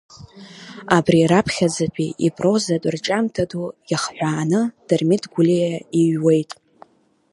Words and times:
Абри 0.97 1.29
раԥхьаӡатәи 1.31 2.15
ипрозатә 2.27 2.87
рҿиамҭа 2.93 3.43
ду 3.49 3.65
иахҳәааны 3.91 4.61
Дырмит 4.87 5.23
Гәлиа 5.31 5.69
иҩуеит… 6.01 6.51